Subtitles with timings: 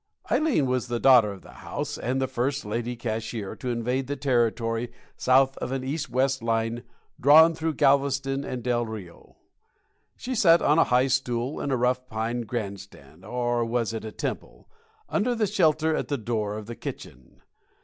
[0.31, 4.15] Ileen was the daughter of the house, and the first Lady Cashier to invade the
[4.15, 6.81] territory south of an east and west line
[7.19, 9.35] drawn through Galveston and Del Rio.
[10.17, 14.03] She sat on a high stool in a rough pine grand stand or was it
[14.03, 14.67] a temple?
[15.07, 17.43] under the shelter at the door of the kitchen.